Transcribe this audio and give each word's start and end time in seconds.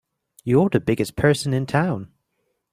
You're 0.43 0.67
the 0.69 0.79
biggest 0.79 1.15
person 1.15 1.53
in 1.53 1.67
town! 1.67 2.11